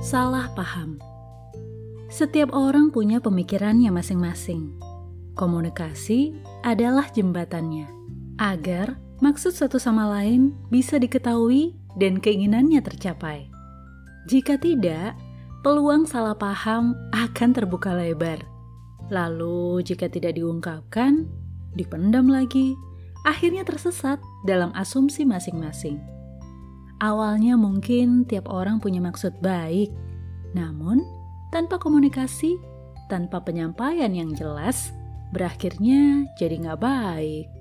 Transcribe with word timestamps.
Salah 0.00 0.48
paham. 0.56 0.96
Setiap 2.08 2.56
orang 2.56 2.88
punya 2.88 3.20
pemikirannya 3.20 3.92
masing-masing. 3.92 4.72
Komunikasi 5.36 6.32
adalah 6.64 7.12
jembatannya 7.12 7.84
agar 8.40 8.96
maksud 9.20 9.52
satu 9.52 9.76
sama 9.76 10.08
lain 10.08 10.56
bisa 10.72 10.96
diketahui 10.96 11.76
dan 12.00 12.16
keinginannya 12.16 12.80
tercapai. 12.80 13.52
Jika 14.24 14.56
tidak, 14.56 15.20
peluang 15.60 16.08
salah 16.08 16.32
paham 16.32 16.96
akan 17.12 17.52
terbuka 17.52 17.92
lebar. 17.92 18.40
Lalu, 19.12 19.84
jika 19.84 20.08
tidak 20.08 20.40
diungkapkan, 20.40 21.28
dipendam 21.76 22.24
lagi, 22.24 22.72
akhirnya 23.28 23.68
tersesat 23.68 24.16
dalam 24.48 24.72
asumsi 24.72 25.28
masing-masing. 25.28 26.00
Awalnya 27.00 27.56
mungkin 27.56 28.28
tiap 28.28 28.52
orang 28.52 28.76
punya 28.76 29.00
maksud 29.00 29.40
baik, 29.40 29.88
namun 30.52 31.00
tanpa 31.48 31.80
komunikasi, 31.80 32.60
tanpa 33.08 33.40
penyampaian 33.40 34.12
yang 34.12 34.36
jelas, 34.36 34.92
berakhirnya 35.32 36.28
jadi 36.36 36.60
nggak 36.60 36.80
baik. 36.80 37.59